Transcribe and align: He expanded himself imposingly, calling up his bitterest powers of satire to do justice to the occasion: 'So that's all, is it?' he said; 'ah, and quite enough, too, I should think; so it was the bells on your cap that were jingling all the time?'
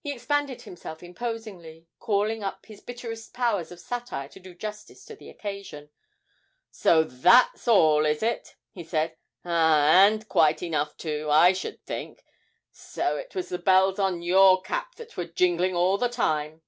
He 0.00 0.12
expanded 0.14 0.62
himself 0.62 1.02
imposingly, 1.02 1.88
calling 1.98 2.42
up 2.42 2.64
his 2.64 2.80
bitterest 2.80 3.34
powers 3.34 3.70
of 3.70 3.78
satire 3.78 4.26
to 4.26 4.40
do 4.40 4.54
justice 4.54 5.04
to 5.04 5.14
the 5.14 5.28
occasion: 5.28 5.90
'So 6.70 7.04
that's 7.04 7.68
all, 7.68 8.06
is 8.06 8.22
it?' 8.22 8.56
he 8.70 8.82
said; 8.82 9.18
'ah, 9.44 9.90
and 10.06 10.26
quite 10.26 10.62
enough, 10.62 10.96
too, 10.96 11.28
I 11.30 11.52
should 11.52 11.84
think; 11.84 12.24
so 12.72 13.18
it 13.18 13.34
was 13.34 13.50
the 13.50 13.58
bells 13.58 13.98
on 13.98 14.22
your 14.22 14.62
cap 14.62 14.94
that 14.94 15.18
were 15.18 15.26
jingling 15.26 15.74
all 15.74 15.98
the 15.98 16.08
time?' 16.08 16.62